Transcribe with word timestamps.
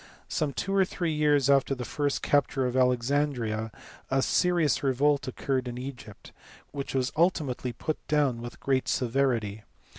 Some 0.27 0.51
two 0.51 0.73
or 0.73 0.83
three 0.83 1.13
years 1.13 1.47
after 1.47 1.75
the 1.75 1.85
first 1.85 2.23
capture 2.23 2.65
of 2.65 2.75
Alexandria 2.75 3.71
a 4.09 4.23
serious 4.23 4.81
revolt 4.81 5.27
occurred 5.27 5.67
in 5.67 5.77
Egypt, 5.77 6.31
which 6.71 6.95
was 6.95 7.11
ultimately 7.15 7.71
put 7.71 7.99
down 8.07 8.41
with 8.41 8.59
great 8.59 8.87
severity. 8.87 9.61